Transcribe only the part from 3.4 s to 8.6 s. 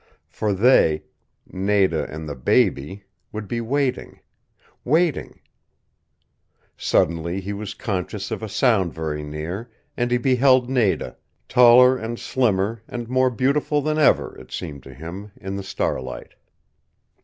be waiting waiting Suddenly he was conscious of a